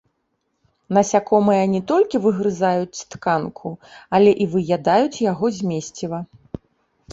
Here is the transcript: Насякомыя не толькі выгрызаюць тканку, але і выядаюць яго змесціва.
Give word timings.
Насякомыя 0.97 1.65
не 1.73 1.81
толькі 1.91 2.21
выгрызаюць 2.23 3.03
тканку, 3.17 3.69
але 4.19 4.31
і 4.45 4.51
выядаюць 4.57 5.23
яго 5.31 5.45
змесціва. 5.61 6.19